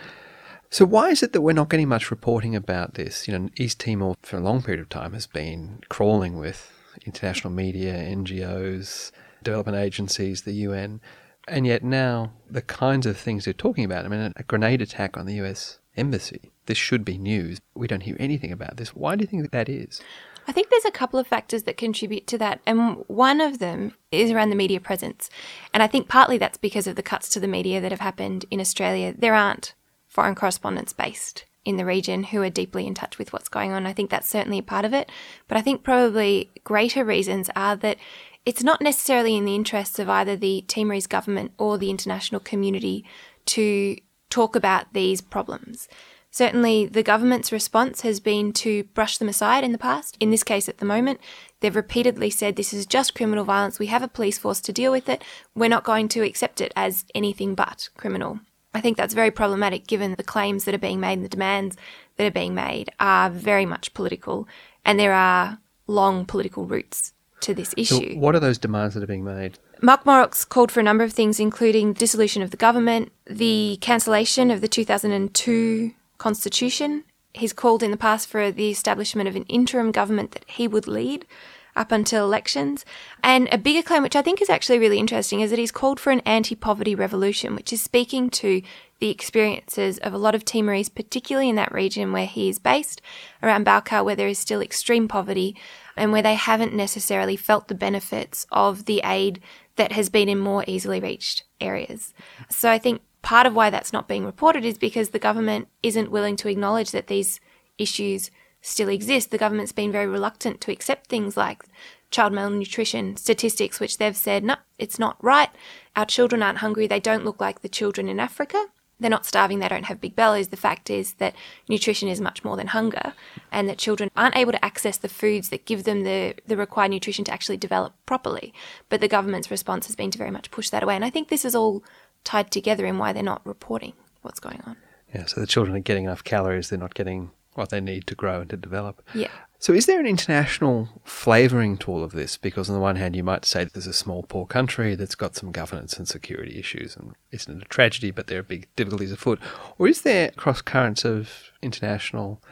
so 0.71 0.85
why 0.85 1.11
is 1.11 1.21
it 1.21 1.33
that 1.33 1.41
we're 1.41 1.53
not 1.53 1.69
getting 1.69 1.89
much 1.89 2.13
reporting 2.13 2.55
about 2.55 2.95
this? 2.95 3.27
You 3.27 3.37
know, 3.37 3.49
East 3.57 3.81
Timor 3.81 4.15
for 4.23 4.37
a 4.37 4.41
long 4.41 4.63
period 4.63 4.81
of 4.81 4.89
time 4.89 5.15
has 5.15 5.27
been 5.27 5.81
crawling 5.89 6.39
with 6.39 6.71
international 7.05 7.53
media, 7.53 7.95
NGOs, 7.95 9.11
development 9.43 9.79
agencies, 9.79 10.43
the 10.43 10.53
UN. 10.53 11.01
And 11.49 11.67
yet 11.67 11.83
now, 11.83 12.33
the 12.49 12.63
kinds 12.63 13.07
of 13.07 13.17
things 13.17 13.45
they're 13.45 13.55
talking 13.55 13.85
about, 13.85 14.05
I 14.05 14.09
mean, 14.09 14.33
a 14.37 14.43
grenade 14.45 14.81
attack 14.81 15.17
on 15.17 15.27
the 15.27 15.35
US 15.43 15.79
embassy, 15.97 16.53
this 16.67 16.79
should 16.79 17.05
be 17.05 17.19
news. 17.19 17.61
We 17.75 17.89
don't 17.89 18.03
hear 18.03 18.17
anything 18.19 18.53
about 18.53 18.77
this. 18.77 18.95
Why 18.95 19.17
do 19.17 19.23
you 19.23 19.27
think 19.27 19.51
that 19.51 19.69
is? 19.69 20.01
I 20.47 20.53
think 20.53 20.71
there's 20.71 20.85
a 20.85 20.91
couple 20.91 21.21
of 21.21 21.27
factors 21.27 21.65
that 21.65 21.77
contribute 21.77 22.27
to 22.29 22.39
that. 22.39 22.61
And 22.67 23.05
one 23.07 23.41
of 23.41 23.59
them 23.59 23.95
is 24.11 24.31
around 24.31 24.51
the 24.51 24.57
media 24.57 24.81
presence. 24.81 25.31
And 25.73 25.83
I 25.83 25.87
think 25.87 26.09
partly 26.09 26.39
that's 26.39 26.59
because 26.59 26.87
of 26.87 26.97
the 26.97 27.03
cuts 27.03 27.29
to 27.31 27.41
the 27.41 27.49
media 27.49 27.81
that 27.81 27.93
have 27.93 28.01
happened 28.01 28.45
in 28.51 28.61
Australia. 28.61 29.15
There 29.17 29.35
aren't 29.35 29.75
foreign 30.09 30.35
correspondents 30.35 30.93
based 30.93 31.45
in 31.65 31.77
the 31.77 31.85
region 31.85 32.25
who 32.25 32.43
are 32.43 32.51
deeply 32.51 32.87
in 32.87 32.95
touch 32.95 33.19
with 33.19 33.33
what's 33.33 33.49
going 33.49 33.73
on. 33.73 33.87
I 33.87 33.93
think 33.93 34.11
that's 34.11 34.29
certainly 34.29 34.59
a 34.59 34.65
part 34.65 34.85
of 34.85 34.93
it. 34.93 35.11
But 35.47 35.59
I 35.59 35.63
think 35.63 35.85
probably 35.85 36.51
greater 36.65 37.05
reasons 37.05 37.49
are 37.55 37.77
that 37.77 37.99
it's 38.45 38.63
not 38.63 38.81
necessarily 38.81 39.37
in 39.37 39.45
the 39.45 39.55
interests 39.55 39.99
of 39.99 40.09
either 40.09 40.37
the 40.37 40.65
Timorese 40.67 41.07
government 41.07 41.53
or 41.59 41.79
the 41.79 41.91
international 41.91 42.41
community 42.41 43.05
to 43.47 43.97
talk 44.31 44.57
about 44.57 44.93
these 44.93 45.21
problems. 45.21 45.89
Certainly, 46.31 46.87
the 46.87 47.03
government's 47.03 47.53
response 47.53 48.01
has 48.01 48.19
been 48.19 48.55
to 48.55 48.85
brush 48.95 49.19
them 49.19 49.29
aside 49.29 49.65
in 49.65 49.73
the 49.73 49.79
past. 49.79 50.17
In 50.19 50.31
this 50.31 50.43
case, 50.43 50.67
at 50.67 50.79
the 50.79 50.87
moment, 50.87 51.21
they've 51.61 51.77
repeatedly 51.77 52.31
said 52.31 52.57
this 52.57 52.73
is 52.73 52.87
just 52.87 53.15
criminal 53.15 53.45
violence. 53.45 53.79
We 53.79 53.89
have 53.89 54.03
a 54.03 54.09
police 54.09 54.39
force 54.39 54.61
to 54.63 54.73
deal 54.73 54.91
with 54.91 55.11
it. 55.11 55.23
We're 55.55 55.69
not 55.69 55.85
going 55.85 56.09
to 56.09 56.23
accept 56.23 56.63
it 56.63 56.73
as 56.75 57.05
anything 57.15 57.55
but 57.55 57.91
criminal. 57.99 58.41
I 58.73 58.81
think 58.81 58.97
that's 58.97 59.13
very 59.13 59.31
problematic 59.31 59.87
given 59.87 60.15
the 60.15 60.23
claims 60.23 60.65
that 60.65 60.75
are 60.75 60.79
being 60.79 61.01
made 61.01 61.15
and 61.15 61.25
the 61.25 61.29
demands 61.29 61.77
that 62.17 62.27
are 62.27 62.31
being 62.31 62.55
made 62.55 62.91
are 62.99 63.29
very 63.29 63.67
much 63.67 63.93
political 63.93 64.49
and 64.87 64.99
there 64.99 65.13
are 65.13 65.59
long 65.87 66.25
political 66.25 66.65
roots 66.65 67.13
to 67.43 67.55
this 67.55 67.75
issue. 67.77 68.15
So 68.15 68.19
what 68.19 68.35
are 68.35 68.41
those 68.41 68.59
demands 68.59 68.95
that 68.95 69.03
are 69.03 69.07
being 69.07 69.25
made? 69.25 69.59
Mauk 69.83 70.05
Moruk's 70.05 70.45
called 70.45 70.73
for 70.73 70.81
a 70.81 70.85
number 70.85 71.05
of 71.05 71.13
things, 71.13 71.39
including 71.39 71.93
dissolution 71.93 72.43
of 72.43 72.51
the 72.51 72.57
government, 72.57 73.13
the 73.27 73.79
cancellation 73.81 74.51
of 74.51 74.61
the 74.61 74.69
2002 74.69 75.93
constitution. 76.19 77.05
He's 77.35 77.53
called 77.53 77.83
in 77.83 77.91
the 77.91 77.97
past 77.97 78.29
for 78.29 78.51
the 78.51 78.71
establishment 78.71 79.29
of 79.29 79.37
an 79.37 79.45
interim 79.45 79.91
government 79.91 80.33
that 80.33 80.45
he 80.47 80.69
would 80.69 80.87
lead 80.87 81.27
up 81.75 81.91
until 81.91 82.25
elections. 82.25 82.85
And 83.23 83.49
a 83.51 83.59
bigger 83.59 83.83
claim, 83.83 84.03
which 84.03 84.17
I 84.17 84.23
think 84.23 84.43
is 84.43 84.51
actually 84.51 84.79
really 84.79 84.99
interesting, 84.99 85.41
is 85.41 85.51
that 85.51 85.59
he's 85.59 85.73
called 85.73 85.99
for 85.99 86.11
an 86.11 86.21
anti 86.21 86.55
poverty 86.55 86.95
revolution, 86.95 87.55
which 87.55 87.73
is 87.73 87.81
speaking 87.81 88.31
to 88.31 88.63
the 89.01 89.11
experiences 89.11 89.99
of 89.99 90.13
a 90.13 90.19
lot 90.19 90.35
of 90.35 90.45
Timorese, 90.45 90.89
particularly 90.89 91.49
in 91.49 91.57
that 91.57 91.73
region 91.73 92.13
where 92.13 92.27
he 92.27 92.49
is 92.49 92.59
based, 92.59 93.01
around 93.43 93.67
Baucau, 93.67 94.05
where 94.05 94.15
there 94.15 94.29
is 94.29 94.39
still 94.39 94.61
extreme 94.61 95.09
poverty 95.09 95.57
and 95.97 96.13
where 96.13 96.23
they 96.23 96.35
haven't 96.35 96.75
necessarily 96.75 97.37
felt 97.37 97.69
the 97.69 97.75
benefits 97.75 98.47
of 98.51 98.85
the 98.87 99.01
aid 99.05 99.41
that 99.77 99.93
has 99.93 100.09
been 100.09 100.29
in 100.29 100.39
more 100.39 100.65
easily 100.67 101.01
reached 101.01 101.45
areas. 101.61 102.15
So 102.49 102.71
I 102.71 102.79
think 102.79 103.03
part 103.23 103.47
of 103.47 103.55
why 103.55 103.71
that's 103.71 103.93
not 103.93 104.09
being 104.09 104.25
reported 104.25 104.65
is 104.65 104.79
because 104.79 105.11
the 105.11 105.19
government 105.19 105.69
isn't 105.83 106.11
willing 106.11 106.37
to 106.37 106.49
acknowledge 106.49 106.91
that 106.91 107.07
these 107.07 107.41
issues 107.79 108.31
still 108.61 108.89
exist. 108.89 109.31
The 109.31 109.39
government's 109.39 109.73
been 109.73 109.93
very 109.93 110.07
reluctant 110.07 110.61
to 110.63 110.73
accept 110.73 111.09
things 111.09 111.37
like 111.37 111.65
child 112.11 112.33
malnutrition 112.33 113.17
statistics, 113.17 113.81
which 113.81 113.99
they've 113.99 114.17
said, 114.17 114.45
no, 114.45 114.57
it's 114.79 114.99
not 114.99 115.23
right. 115.23 115.51
Our 115.97 116.07
children 116.07 116.43
aren't 116.43 116.59
hungry. 116.59 116.87
They 116.87 117.01
don't 117.01 117.25
look 117.25 117.41
like 117.41 117.61
the 117.61 117.69
children 117.69 118.09
in 118.09 118.21
Africa. 118.21 118.67
They're 119.03 119.11
not 119.11 119.27
starving. 119.27 119.59
They 119.59 119.69
don't 119.69 119.85
have 119.85 120.01
big 120.01 120.17
bellies. 120.17 120.49
The 120.49 120.57
fact 120.57 120.89
is 120.89 121.15
that 121.15 121.35
nutrition 121.69 122.09
is 122.09 122.21
much 122.21 122.45
more 122.45 122.57
than 122.57 122.69
hunger, 122.69 123.13
and 123.51 123.69
that 123.69 123.79
children 123.79 124.11
aren't 124.17 124.37
able 124.37 124.53
to 124.53 124.65
access 124.65 124.97
the 124.97 125.09
foods 125.09 125.51
that 125.51 125.67
give 125.67 125.85
them 125.85 126.05
the, 126.05 126.35
the 126.47 126.57
required 126.57 126.91
nutrition 126.91 127.25
to 127.27 127.33
actually 127.33 127.57
develop 127.57 127.93
properly. 128.07 128.55
But 128.89 129.01
the 129.01 129.09
government's 129.09 129.51
response 129.51 129.87
has 129.87 129.97
been 129.97 130.11
to 130.13 130.19
very 130.19 130.31
much 130.31 130.51
push 130.51 130.71
that 130.71 130.83
away. 130.83 130.95
And 130.97 131.05
I 131.05 131.11
think 131.11 131.29
this 131.29 131.45
is 131.45 131.55
all 131.55 131.85
tied 132.25 132.51
together 132.51 132.87
in 132.87 132.99
why 132.99 133.13
they're 133.13 133.23
not 133.23 133.45
reporting 133.45 133.95
what's 134.23 134.41
going 134.41 134.63
on. 134.65 134.77
Yeah, 135.15 135.27
so 135.27 135.41
the 135.41 135.47
children 135.47 135.77
are 135.77 135.81
getting 135.81 136.05
enough 136.05 136.25
calories, 136.25 136.71
they're 136.71 136.79
not 136.79 136.95
getting 136.95 137.33
what 137.55 137.69
they 137.69 137.81
need 137.81 138.07
to 138.07 138.15
grow 138.15 138.41
and 138.41 138.51
to 138.51 138.57
develop. 138.57 139.03
Yeah. 139.15 139.29
So, 139.63 139.73
is 139.73 139.87
there 139.87 140.01
an 140.01 140.09
international 140.09 140.89
flavouring 141.05 141.77
to 141.79 141.93
all 141.93 142.03
of 142.03 142.11
this? 142.11 142.37
Because, 142.37 142.69
on 142.69 142.75
the 142.75 142.81
one 142.81 142.97
hand, 142.97 143.15
you 143.15 143.23
might 143.23 143.45
say 143.45 143.63
there's 143.63 143.87
a 143.87 143.93
small, 143.93 144.25
poor 144.25 144.45
country 144.45 144.97
that's 144.97 145.15
got 145.15 145.37
some 145.37 145.53
governance 145.53 145.97
and 145.97 146.09
security 146.09 146.59
issues, 146.59 146.97
and 146.97 147.15
isn't 147.31 147.59
it 147.59 147.63
a 147.63 147.69
tragedy, 147.69 148.11
but 148.11 148.27
there 148.27 148.41
are 148.41 148.43
big 148.43 148.67
difficulties 148.75 149.13
afoot? 149.13 149.39
Or 149.79 149.87
is 149.87 150.03
there 150.03 150.33
cross 150.33 150.63
currents 150.63 151.05
of 151.05 151.53
international 151.63 152.43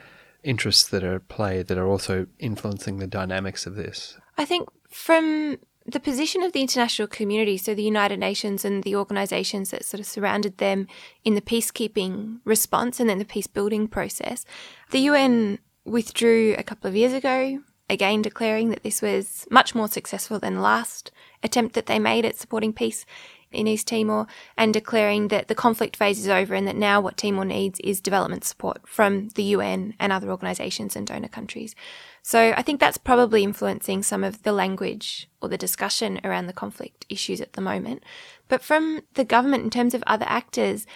interests 0.45 0.88
that 0.90 1.02
are 1.02 1.17
at 1.17 1.26
play 1.26 1.64
that 1.64 1.76
are 1.76 1.88
also 1.88 2.29
influencing 2.38 2.99
the 2.99 3.09
dynamics 3.09 3.67
of 3.67 3.75
this? 3.75 4.17
I 4.38 4.45
think 4.45 4.69
from 4.88 5.59
the 5.85 5.99
position 5.99 6.45
of 6.45 6.52
the 6.52 6.61
international 6.61 7.09
community, 7.09 7.57
so 7.57 7.75
the 7.75 7.83
United 7.83 8.21
Nations 8.21 8.64
and 8.64 8.85
the 8.85 8.95
organisations 8.95 9.71
that 9.71 9.85
sort 9.85 9.99
of 9.99 10.07
surrounded 10.07 10.59
them 10.59 10.87
in 11.25 11.35
the 11.35 11.40
peacekeeping 11.40 12.38
response 12.45 13.00
and 13.00 13.11
then 13.11 13.19
the 13.19 13.25
peace 13.25 13.49
building 13.49 13.88
process, 13.88 14.45
the 14.93 15.00
UN 15.00 15.59
withdrew 15.84 16.54
a 16.58 16.62
couple 16.62 16.88
of 16.88 16.96
years 16.96 17.12
ago, 17.12 17.60
again 17.88 18.22
declaring 18.22 18.70
that 18.70 18.82
this 18.82 19.02
was 19.02 19.46
much 19.50 19.75
more 19.75 19.88
successful 19.88 20.38
than 20.38 20.54
the 20.54 20.60
last 20.60 21.10
attempt 21.42 21.75
that 21.75 21.87
they 21.87 21.99
made 21.99 22.25
at 22.25 22.37
supporting 22.37 22.72
peace 22.72 23.04
in 23.52 23.66
East 23.66 23.88
Timor 23.88 24.26
and 24.56 24.72
declaring 24.72 25.28
that 25.28 25.49
the 25.49 25.54
conflict 25.54 25.96
phase 25.96 26.20
is 26.20 26.28
over 26.28 26.54
and 26.54 26.66
that 26.68 26.76
now 26.76 27.00
what 27.00 27.16
Timor 27.16 27.44
needs 27.44 27.80
is 27.80 28.00
development 28.00 28.44
support 28.44 28.88
from 28.88 29.28
the 29.30 29.42
UN 29.42 29.94
and 29.99 30.12
other 30.12 30.30
organisations 30.30 30.94
and 30.94 31.06
donor 31.06 31.28
countries. 31.28 31.75
So 32.22 32.54
I 32.56 32.62
think 32.62 32.78
that's 32.78 32.99
probably 32.99 33.42
influencing 33.42 34.02
some 34.02 34.22
of 34.22 34.42
the 34.42 34.52
language 34.52 35.28
or 35.42 35.49
the 35.49 35.58
discussion 35.58 36.20
around 36.22 36.46
the 36.46 36.52
conflict 36.52 37.06
issues 37.08 37.40
at 37.40 37.54
the 37.54 37.60
moment. 37.60 38.04
But 38.49 38.62
from 38.62 39.00
the 39.14 39.25
government, 39.25 39.64
in 39.64 39.70
terms 39.70 39.94
of 39.94 40.04
other 40.06 40.26
actors, 40.28 40.87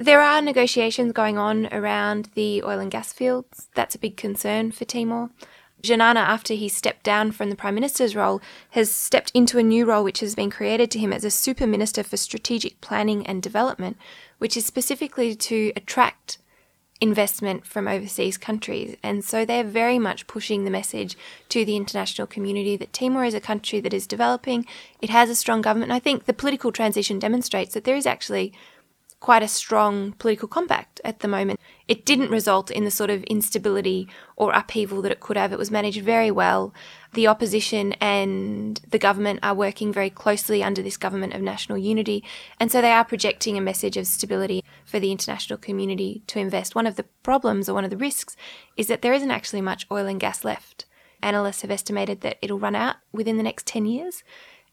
there 0.00 0.22
are 0.22 0.40
negotiations 0.40 1.12
going 1.12 1.36
on 1.36 1.68
around 1.72 2.30
the 2.34 2.62
oil 2.62 2.78
and 2.78 2.90
gas 2.90 3.12
fields. 3.12 3.68
That's 3.74 3.94
a 3.94 3.98
big 3.98 4.16
concern 4.16 4.72
for 4.72 4.86
Timor. 4.86 5.28
Xanana, 5.82 6.16
after 6.16 6.54
he 6.54 6.70
stepped 6.70 7.02
down 7.02 7.32
from 7.32 7.50
the 7.50 7.56
Prime 7.56 7.74
Minister's 7.74 8.16
role, 8.16 8.40
has 8.70 8.90
stepped 8.90 9.30
into 9.34 9.58
a 9.58 9.62
new 9.62 9.84
role 9.84 10.02
which 10.02 10.20
has 10.20 10.34
been 10.34 10.50
created 10.50 10.90
to 10.90 10.98
him 10.98 11.12
as 11.12 11.22
a 11.22 11.30
Super 11.30 11.66
Minister 11.66 12.02
for 12.02 12.16
Strategic 12.16 12.80
Planning 12.80 13.26
and 13.26 13.42
Development, 13.42 13.98
which 14.38 14.56
is 14.56 14.64
specifically 14.64 15.34
to 15.34 15.70
attract 15.76 16.38
investment 17.00 17.66
from 17.66 17.86
overseas 17.86 18.38
countries. 18.38 18.96
And 19.02 19.22
so 19.22 19.44
they're 19.44 19.64
very 19.64 19.98
much 19.98 20.26
pushing 20.26 20.64
the 20.64 20.70
message 20.70 21.16
to 21.50 21.64
the 21.64 21.76
international 21.76 22.26
community 22.26 22.76
that 22.76 22.92
Timor 22.92 23.24
is 23.24 23.34
a 23.34 23.40
country 23.40 23.80
that 23.80 23.94
is 23.94 24.06
developing, 24.06 24.66
it 25.00 25.10
has 25.10 25.28
a 25.28 25.34
strong 25.34 25.60
government. 25.60 25.90
And 25.90 25.96
I 25.96 26.00
think 26.00 26.24
the 26.24 26.34
political 26.34 26.72
transition 26.72 27.18
demonstrates 27.18 27.74
that 27.74 27.84
there 27.84 27.96
is 27.96 28.06
actually 28.06 28.52
quite 29.20 29.42
a 29.42 29.48
strong 29.48 30.12
political 30.12 30.48
compact 30.48 31.00
at 31.04 31.20
the 31.20 31.28
moment. 31.28 31.60
It 31.86 32.06
didn't 32.06 32.30
result 32.30 32.70
in 32.70 32.84
the 32.84 32.90
sort 32.90 33.10
of 33.10 33.22
instability 33.24 34.08
or 34.34 34.52
upheaval 34.52 35.02
that 35.02 35.12
it 35.12 35.20
could 35.20 35.36
have. 35.36 35.52
It 35.52 35.58
was 35.58 35.70
managed 35.70 36.02
very 36.02 36.30
well. 36.30 36.72
The 37.12 37.26
opposition 37.26 37.92
and 37.94 38.80
the 38.90 38.98
government 38.98 39.40
are 39.42 39.54
working 39.54 39.92
very 39.92 40.08
closely 40.08 40.62
under 40.62 40.80
this 40.80 40.96
government 40.96 41.34
of 41.34 41.42
national 41.42 41.76
unity, 41.76 42.24
and 42.58 42.72
so 42.72 42.80
they 42.80 42.92
are 42.92 43.04
projecting 43.04 43.58
a 43.58 43.60
message 43.60 43.96
of 43.96 44.06
stability 44.06 44.64
for 44.86 44.98
the 44.98 45.12
international 45.12 45.58
community 45.58 46.22
to 46.28 46.38
invest. 46.38 46.74
One 46.74 46.86
of 46.86 46.96
the 46.96 47.04
problems 47.22 47.68
or 47.68 47.74
one 47.74 47.84
of 47.84 47.90
the 47.90 47.96
risks 47.96 48.36
is 48.76 48.86
that 48.86 49.02
there 49.02 49.12
isn't 49.12 49.30
actually 49.30 49.60
much 49.60 49.86
oil 49.90 50.06
and 50.06 50.20
gas 50.20 50.44
left. 50.44 50.86
Analysts 51.22 51.60
have 51.60 51.70
estimated 51.70 52.22
that 52.22 52.38
it'll 52.40 52.58
run 52.58 52.74
out 52.74 52.96
within 53.12 53.36
the 53.36 53.42
next 53.42 53.66
10 53.66 53.84
years 53.84 54.22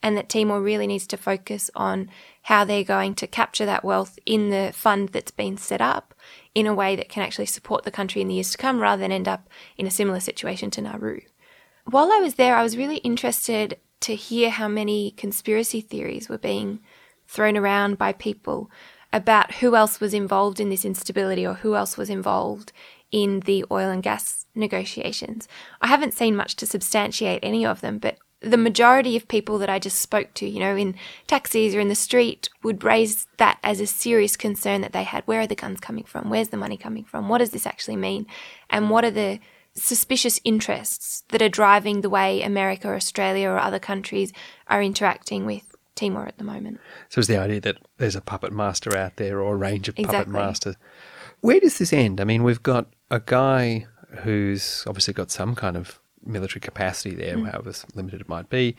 and 0.01 0.15
that 0.15 0.29
Timor 0.29 0.61
really 0.61 0.87
needs 0.87 1.07
to 1.07 1.17
focus 1.17 1.69
on 1.75 2.09
how 2.43 2.63
they're 2.63 2.83
going 2.83 3.15
to 3.15 3.27
capture 3.27 3.65
that 3.65 3.83
wealth 3.83 4.19
in 4.25 4.49
the 4.49 4.71
fund 4.73 5.09
that's 5.09 5.31
been 5.31 5.57
set 5.57 5.81
up 5.81 6.13
in 6.55 6.67
a 6.67 6.73
way 6.73 6.95
that 6.95 7.09
can 7.09 7.23
actually 7.23 7.45
support 7.45 7.83
the 7.83 7.91
country 7.91 8.21
in 8.21 8.27
the 8.27 8.35
years 8.35 8.51
to 8.51 8.57
come 8.57 8.79
rather 8.79 9.01
than 9.01 9.11
end 9.11 9.27
up 9.27 9.49
in 9.77 9.87
a 9.87 9.91
similar 9.91 10.19
situation 10.19 10.71
to 10.71 10.81
Nauru. 10.81 11.21
While 11.85 12.11
I 12.11 12.19
was 12.19 12.35
there, 12.35 12.55
I 12.55 12.63
was 12.63 12.77
really 12.77 12.97
interested 12.97 13.79
to 14.01 14.15
hear 14.15 14.49
how 14.49 14.67
many 14.67 15.11
conspiracy 15.11 15.81
theories 15.81 16.29
were 16.29 16.37
being 16.37 16.79
thrown 17.27 17.57
around 17.57 17.97
by 17.97 18.13
people 18.13 18.69
about 19.13 19.55
who 19.55 19.75
else 19.75 19.99
was 19.99 20.13
involved 20.13 20.59
in 20.59 20.69
this 20.69 20.85
instability 20.85 21.45
or 21.45 21.55
who 21.55 21.75
else 21.75 21.97
was 21.97 22.09
involved 22.09 22.71
in 23.11 23.39
the 23.41 23.65
oil 23.71 23.89
and 23.89 24.03
gas 24.03 24.45
negotiations. 24.53 25.47
I 25.81 25.87
haven't 25.87 26.13
seen 26.13 26.35
much 26.35 26.55
to 26.57 26.65
substantiate 26.65 27.39
any 27.41 27.65
of 27.65 27.81
them, 27.81 27.99
but 27.99 28.17
the 28.41 28.58
majority 28.58 29.15
of 29.15 29.27
people 29.27 29.58
that 29.58 29.70
I 29.70 29.79
just 29.79 30.00
spoke 30.00 30.34
to, 30.36 30.48
you 30.48 30.60
know, 30.60 30.75
in 30.75 30.96
taxis 31.25 31.74
or 31.74 31.79
in 31.79 31.88
the 31.88 31.96
street, 31.96 32.50
would 32.63 32.84
raise 32.84 33.27
that 33.38 33.60
as 33.63 33.79
a 33.79 33.88
serious 33.88 34.38
concern 34.38 34.82
that 34.82 34.94
they 34.94 35.03
had. 35.03 35.24
Where 35.25 35.41
are 35.41 35.48
the 35.48 35.56
guns 35.56 35.79
coming 35.79 36.03
from? 36.03 36.29
Where's 36.29 36.50
the 36.50 36.58
money 36.58 36.77
coming 36.77 37.03
from? 37.03 37.29
What 37.29 37.39
does 37.39 37.51
this 37.51 37.65
actually 37.65 37.96
mean? 37.96 38.27
And 38.70 38.89
what 38.89 39.03
are 39.03 39.12
the 39.12 39.39
suspicious 39.74 40.39
interests 40.44 41.24
that 41.29 41.41
are 41.41 41.50
driving 41.50 42.01
the 42.01 42.10
way 42.10 42.41
America 42.41 42.88
or 42.88 42.96
Australia 42.96 43.50
or 43.50 43.58
other 43.58 43.79
countries 43.79 44.34
are 44.67 44.82
interacting 44.82 45.46
with 45.46 45.75
Timor 45.96 46.27
at 46.27 46.38
the 46.38 46.44
moment? 46.44 46.79
So 47.10 47.20
it's 47.20 47.27
the 47.27 47.38
idea 47.38 47.62
that 47.62 47.77
there's 47.98 48.15
a 48.15 48.22
puppet 48.22 48.53
master 48.53 48.96
out 48.96 49.15
there 49.15 49.41
or 49.41 49.56
a 49.56 49.58
range 49.58 49.88
of 49.88 49.98
exactly. 49.98 50.17
puppet 50.17 50.34
masters. 50.34 50.75
Where 51.41 51.60
does 51.60 51.77
this 51.79 51.94
end? 51.94 52.22
I 52.22 52.24
mean, 52.24 52.44
we've 52.44 52.63
got 52.63 52.88
a 53.10 53.20
guy 53.20 53.88
who's 54.22 54.84
obviously 54.88 55.13
got 55.13 55.32
some 55.32 55.56
kind 55.56 55.75
of 55.75 56.00
military 56.25 56.62
capacity 56.62 57.15
there, 57.15 57.38
mm. 57.38 57.51
however 57.51 57.74
limited 57.95 58.21
it 58.21 58.29
might 58.29 58.50
be, 58.50 58.75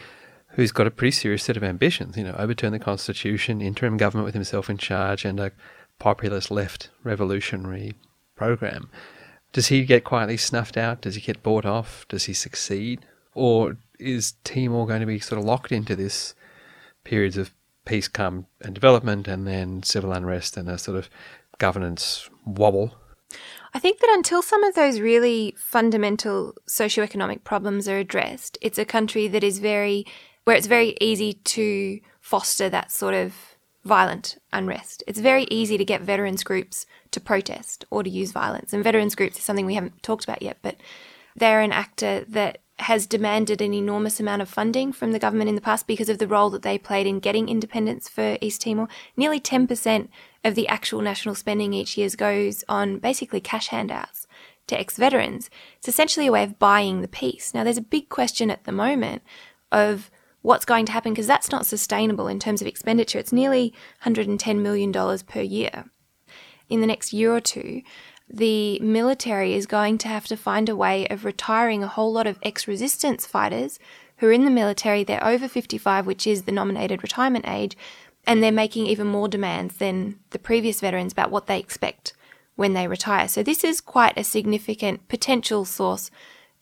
who's 0.50 0.72
got 0.72 0.86
a 0.86 0.90
pretty 0.90 1.12
serious 1.12 1.42
set 1.42 1.56
of 1.56 1.64
ambitions. 1.64 2.16
You 2.16 2.24
know, 2.24 2.34
overturn 2.38 2.72
the 2.72 2.78
constitution, 2.78 3.60
interim 3.60 3.96
government 3.96 4.26
with 4.26 4.34
himself 4.34 4.68
in 4.70 4.78
charge, 4.78 5.24
and 5.24 5.38
a 5.40 5.52
populist 5.98 6.50
left 6.50 6.90
revolutionary 7.02 7.94
program. 8.36 8.90
Does 9.52 9.68
he 9.68 9.84
get 9.84 10.04
quietly 10.04 10.36
snuffed 10.36 10.76
out? 10.76 11.00
Does 11.00 11.14
he 11.14 11.20
get 11.20 11.42
bought 11.42 11.64
off? 11.64 12.06
Does 12.08 12.24
he 12.24 12.32
succeed? 12.34 13.04
Or 13.34 13.76
is 13.98 14.32
Timor 14.44 14.86
going 14.86 15.00
to 15.00 15.06
be 15.06 15.18
sort 15.18 15.38
of 15.38 15.44
locked 15.44 15.72
into 15.72 15.96
this 15.96 16.34
periods 17.04 17.36
of 17.36 17.52
peace, 17.84 18.08
calm, 18.08 18.46
and 18.60 18.74
development, 18.74 19.26
and 19.26 19.46
then 19.46 19.82
civil 19.82 20.12
unrest 20.12 20.56
and 20.56 20.68
a 20.68 20.76
sort 20.76 20.98
of 20.98 21.08
governance 21.58 22.28
wobble 22.44 22.94
I 23.74 23.78
think 23.78 24.00
that 24.00 24.10
until 24.14 24.42
some 24.42 24.64
of 24.64 24.74
those 24.74 25.00
really 25.00 25.54
fundamental 25.58 26.54
socioeconomic 26.68 27.44
problems 27.44 27.88
are 27.88 27.98
addressed, 27.98 28.56
it's 28.60 28.78
a 28.78 28.84
country 28.84 29.28
that 29.28 29.44
is 29.44 29.58
very, 29.58 30.06
where 30.44 30.56
it's 30.56 30.66
very 30.66 30.96
easy 31.00 31.34
to 31.34 32.00
foster 32.20 32.68
that 32.70 32.90
sort 32.90 33.14
of 33.14 33.34
violent 33.84 34.38
unrest. 34.52 35.02
It's 35.06 35.20
very 35.20 35.44
easy 35.50 35.78
to 35.78 35.84
get 35.84 36.02
veterans 36.02 36.44
groups 36.44 36.86
to 37.10 37.20
protest 37.20 37.84
or 37.90 38.02
to 38.02 38.10
use 38.10 38.32
violence. 38.32 38.72
And 38.72 38.84
veterans 38.84 39.14
groups 39.14 39.38
is 39.38 39.44
something 39.44 39.66
we 39.66 39.74
haven't 39.74 40.02
talked 40.02 40.24
about 40.24 40.42
yet, 40.42 40.58
but 40.62 40.76
they're 41.36 41.60
an 41.60 41.72
actor 41.72 42.24
that 42.28 42.58
has 42.80 43.06
demanded 43.06 43.60
an 43.60 43.74
enormous 43.74 44.20
amount 44.20 44.42
of 44.42 44.48
funding 44.48 44.92
from 44.92 45.12
the 45.12 45.18
government 45.18 45.48
in 45.48 45.54
the 45.54 45.60
past 45.60 45.86
because 45.86 46.08
of 46.08 46.18
the 46.18 46.28
role 46.28 46.48
that 46.50 46.62
they 46.62 46.78
played 46.78 47.06
in 47.06 47.18
getting 47.18 47.48
independence 47.48 48.08
for 48.08 48.38
East 48.40 48.60
Timor. 48.60 48.88
Nearly 49.16 49.40
10% 49.40 50.08
of 50.44 50.54
the 50.54 50.68
actual 50.68 51.00
national 51.00 51.34
spending 51.34 51.72
each 51.72 51.96
year 51.96 52.08
goes 52.16 52.64
on 52.68 52.98
basically 52.98 53.40
cash 53.40 53.68
handouts 53.68 54.26
to 54.68 54.78
ex 54.78 54.96
veterans. 54.96 55.50
It's 55.78 55.88
essentially 55.88 56.26
a 56.26 56.32
way 56.32 56.44
of 56.44 56.58
buying 56.58 57.00
the 57.00 57.08
peace. 57.08 57.52
Now, 57.52 57.64
there's 57.64 57.78
a 57.78 57.82
big 57.82 58.08
question 58.08 58.50
at 58.50 58.64
the 58.64 58.72
moment 58.72 59.22
of 59.72 60.10
what's 60.42 60.64
going 60.64 60.86
to 60.86 60.92
happen 60.92 61.12
because 61.12 61.26
that's 61.26 61.50
not 61.50 61.66
sustainable 61.66 62.28
in 62.28 62.38
terms 62.38 62.60
of 62.60 62.66
expenditure. 62.66 63.18
It's 63.18 63.32
nearly 63.32 63.74
$110 64.04 64.60
million 64.60 64.92
per 65.26 65.40
year. 65.40 65.86
In 66.68 66.80
the 66.80 66.86
next 66.86 67.12
year 67.12 67.34
or 67.34 67.40
two, 67.40 67.82
the 68.30 68.78
military 68.80 69.54
is 69.54 69.66
going 69.66 69.98
to 69.98 70.08
have 70.08 70.26
to 70.26 70.36
find 70.36 70.68
a 70.68 70.76
way 70.76 71.08
of 71.08 71.24
retiring 71.24 71.82
a 71.82 71.88
whole 71.88 72.12
lot 72.12 72.26
of 72.26 72.38
ex 72.42 72.68
resistance 72.68 73.26
fighters 73.26 73.78
who 74.18 74.26
are 74.28 74.32
in 74.32 74.44
the 74.44 74.50
military. 74.50 75.02
They're 75.02 75.24
over 75.24 75.48
55, 75.48 76.06
which 76.06 76.26
is 76.26 76.42
the 76.42 76.52
nominated 76.52 77.02
retirement 77.02 77.46
age, 77.48 77.76
and 78.28 78.42
they're 78.42 78.52
making 78.52 78.86
even 78.86 79.06
more 79.06 79.26
demands 79.26 79.78
than 79.78 80.20
the 80.30 80.38
previous 80.38 80.80
veterans 80.80 81.12
about 81.12 81.30
what 81.30 81.46
they 81.46 81.58
expect 81.58 82.12
when 82.56 82.74
they 82.74 82.86
retire. 82.86 83.26
So, 83.26 83.42
this 83.42 83.64
is 83.64 83.80
quite 83.80 84.16
a 84.18 84.22
significant 84.22 85.08
potential 85.08 85.64
source 85.64 86.10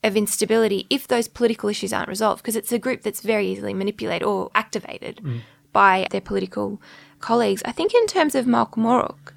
of 0.03 0.15
instability 0.15 0.87
if 0.89 1.07
those 1.07 1.27
political 1.27 1.69
issues 1.69 1.91
aren't 1.91 2.07
resolved, 2.07 2.41
because 2.41 2.55
it's 2.55 2.71
a 2.71 2.79
group 2.79 3.01
that's 3.01 3.21
very 3.21 3.47
easily 3.47 3.73
manipulated 3.73 4.25
or 4.25 4.49
activated 4.55 5.17
mm. 5.17 5.41
by 5.73 6.07
their 6.09 6.21
political 6.21 6.81
colleagues. 7.19 7.61
I 7.65 7.73
think, 7.73 7.93
in 7.93 8.07
terms 8.07 8.33
of 8.33 8.45
Mauk 8.45 8.77
Moruk, 8.77 9.33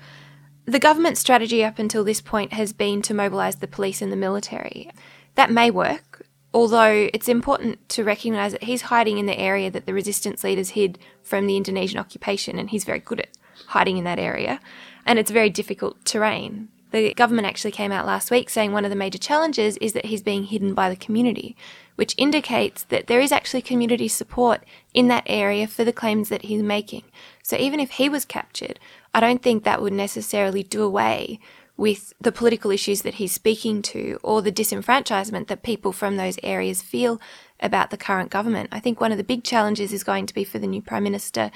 the 0.67 0.79
government 0.79 1.19
strategy 1.19 1.65
up 1.65 1.81
until 1.81 2.05
this 2.05 2.21
point 2.21 2.53
has 2.53 2.73
been 2.73 3.03
to 3.03 3.15
mobilise 3.15 3.57
the 3.57 3.67
police 3.67 4.01
and 4.01 4.13
the 4.13 4.17
military. 4.17 4.89
That 5.35 5.51
may 5.51 5.71
work, 5.71 6.10
although 6.53 7.09
it's 7.13 7.29
important 7.29 7.89
to 7.91 8.05
recognise 8.05 8.53
that 8.53 8.65
he's 8.65 8.83
hiding 8.83 9.19
in 9.19 9.27
the 9.27 9.39
area 9.39 9.71
that 9.71 9.87
the 9.87 9.95
resistance 9.95 10.43
leaders 10.45 10.71
hid 10.71 10.99
from 11.23 11.47
the 11.47 11.57
Indonesian 11.57 11.99
occupation, 11.99 12.59
and 12.59 12.71
he's 12.71 12.85
very 12.85 13.01
good 13.01 13.21
at 13.21 13.29
hiding 13.69 13.99
in 13.99 14.05
that 14.05 14.19
area, 14.19 14.61
and 15.07 15.19
it's 15.19 15.31
very 15.31 15.51
difficult 15.51 16.05
terrain. 16.05 16.69
The 16.91 17.15
government 17.15 17.47
actually 17.47 17.71
came 17.71 17.93
out 17.93 18.07
last 18.07 18.33
week 18.33 18.51
saying 18.51 18.73
one 18.73 18.85
of 18.85 18.91
the 18.91 18.97
major 18.97 19.19
challenges 19.19 19.77
is 19.77 19.93
that 19.93 20.07
he's 20.07 20.23
being 20.23 20.45
hidden 20.45 20.75
by 20.75 20.91
the 20.91 20.97
community, 20.97 21.57
which 21.95 22.17
indicates 22.19 22.83
that 22.85 23.07
there 23.07 23.21
is 23.21 23.31
actually 23.31 23.63
community 23.63 24.09
support 24.09 24.65
in 24.93 25.07
that 25.09 25.23
area 25.27 25.69
for 25.69 25.85
the 25.85 25.93
claims 25.93 26.31
that 26.31 26.43
he's 26.43 26.63
making. 26.63 27.05
So 27.45 27.57
even 27.57 27.79
if 27.79 27.93
he 27.93 28.09
was 28.09 28.25
captured, 28.25 28.81
I 29.15 29.21
don't 29.21 29.43
think 29.43 29.63
that 29.63 29.81
would 29.81 29.93
necessarily 29.93 30.65
do 30.65 30.83
away 30.83 31.39
with 31.81 32.13
the 32.21 32.31
political 32.31 32.71
issues 32.71 33.01
that 33.01 33.15
he's 33.15 33.33
speaking 33.33 33.81
to 33.81 34.21
or 34.23 34.43
the 34.43 34.53
disenfranchisement 34.53 35.47
that 35.47 35.63
people 35.63 35.93
from 35.93 36.19
those 36.19 36.39
areas 36.43 36.83
feel 36.83 37.19
about 37.59 37.89
the 37.89 37.97
current 37.97 38.29
government. 38.29 38.69
I 38.71 38.81
think 38.81 39.01
one 39.01 39.13
of 39.13 39.17
the 39.17 39.25
big 39.25 39.45
challenges 39.45 39.91
is 39.91 40.05
going 40.05 40.27
to 40.27 40.35
be 40.35 40.45
for 40.45 40.59
the 40.59 40.67
new 40.67 40.83
Prime 40.83 41.05
Minister 41.05 41.51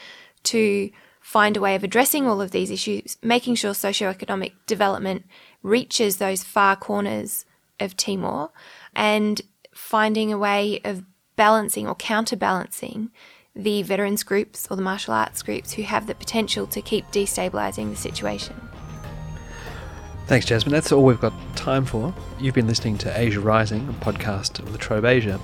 to 0.45 0.90
find 1.21 1.59
a 1.59 1.61
way 1.61 1.75
of 1.75 1.85
addressing 1.85 2.26
all 2.26 2.40
of 2.40 2.52
these 2.52 2.71
issues, 2.71 3.19
making 3.23 3.57
sure 3.57 3.73
socioeconomic 3.73 4.52
development 4.66 5.26
reaches 5.62 6.16
those 6.16 6.43
far 6.43 6.75
corners 6.75 7.45
of 7.78 7.95
Timor, 7.95 8.50
and 8.97 9.43
finding 9.75 10.33
a 10.33 10.38
way 10.38 10.81
of 10.85 11.04
balancing 11.37 11.87
or 11.87 11.95
counterbalancing 11.95 13.11
the 13.54 13.83
veterans 13.83 14.23
groups 14.23 14.66
or 14.71 14.76
the 14.76 14.83
martial 14.83 15.12
arts 15.12 15.43
groups 15.43 15.73
who 15.75 15.83
have 15.83 16.07
the 16.07 16.14
potential 16.14 16.66
to 16.69 16.81
keep 16.81 17.04
destabilising 17.12 17.90
the 17.90 17.97
situation. 17.97 18.54
Thanks, 20.26 20.47
Jasmine. 20.47 20.73
That's 20.73 20.90
all 20.90 21.04
we've 21.04 21.21
got 21.21 21.35
time 21.54 21.85
for. 21.85 22.14
You've 22.40 22.54
been 22.54 22.66
listening 22.66 22.97
to 22.99 23.19
Asia 23.19 23.40
Rising, 23.40 23.87
a 23.88 23.93
podcast 24.04 24.59
of 24.59 24.71
La 24.71 24.78
Trobe 24.78 25.04
Asia. 25.04 25.38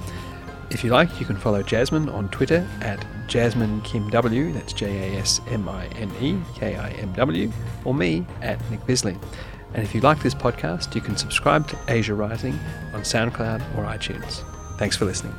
If 0.70 0.82
you 0.82 0.90
like, 0.90 1.20
you 1.20 1.26
can 1.26 1.36
follow 1.36 1.62
Jasmine 1.62 2.08
on 2.08 2.28
Twitter 2.30 2.66
at 2.80 3.04
Jasmine 3.26 3.82
Kim 3.82 4.08
W. 4.08 4.52
That's 4.52 4.72
J 4.72 5.14
A 5.14 5.20
S 5.20 5.40
M 5.48 5.68
I 5.68 5.86
N 5.88 6.10
E 6.20 6.38
K 6.54 6.76
I 6.76 6.90
M 6.92 7.12
W, 7.12 7.52
or 7.84 7.92
me 7.92 8.24
at 8.40 8.58
Nick 8.70 8.84
Bisley. 8.86 9.18
And 9.74 9.82
if 9.82 9.94
you 9.94 10.00
like 10.00 10.22
this 10.22 10.34
podcast, 10.34 10.94
you 10.94 11.00
can 11.00 11.16
subscribe 11.16 11.68
to 11.68 11.78
Asia 11.88 12.14
Rising 12.14 12.58
on 12.94 13.02
SoundCloud 13.02 13.60
or 13.76 13.84
iTunes. 13.84 14.42
Thanks 14.78 14.96
for 14.96 15.04
listening. 15.04 15.34